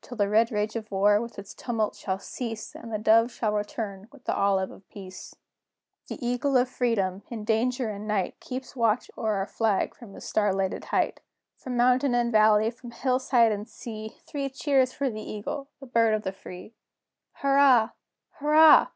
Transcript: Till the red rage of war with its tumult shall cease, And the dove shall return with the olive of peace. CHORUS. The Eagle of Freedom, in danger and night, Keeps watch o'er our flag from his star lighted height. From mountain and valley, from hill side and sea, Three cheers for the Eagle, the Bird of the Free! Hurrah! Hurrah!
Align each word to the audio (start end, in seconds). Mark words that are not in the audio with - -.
Till 0.00 0.16
the 0.16 0.30
red 0.30 0.50
rage 0.50 0.74
of 0.74 0.90
war 0.90 1.20
with 1.20 1.38
its 1.38 1.52
tumult 1.52 1.94
shall 1.96 2.18
cease, 2.18 2.74
And 2.74 2.90
the 2.90 2.96
dove 2.98 3.30
shall 3.30 3.52
return 3.52 4.08
with 4.10 4.24
the 4.24 4.34
olive 4.34 4.70
of 4.70 4.88
peace. 4.88 5.34
CHORUS. 6.08 6.18
The 6.18 6.26
Eagle 6.26 6.56
of 6.56 6.66
Freedom, 6.70 7.22
in 7.28 7.44
danger 7.44 7.90
and 7.90 8.08
night, 8.08 8.40
Keeps 8.40 8.74
watch 8.74 9.10
o'er 9.18 9.34
our 9.34 9.44
flag 9.46 9.94
from 9.94 10.14
his 10.14 10.24
star 10.24 10.54
lighted 10.54 10.86
height. 10.86 11.20
From 11.58 11.76
mountain 11.76 12.14
and 12.14 12.32
valley, 12.32 12.70
from 12.70 12.90
hill 12.92 13.18
side 13.18 13.52
and 13.52 13.68
sea, 13.68 14.16
Three 14.26 14.48
cheers 14.48 14.94
for 14.94 15.10
the 15.10 15.20
Eagle, 15.20 15.68
the 15.78 15.86
Bird 15.86 16.14
of 16.14 16.22
the 16.22 16.32
Free! 16.32 16.72
Hurrah! 17.34 17.90
Hurrah! 18.30 18.86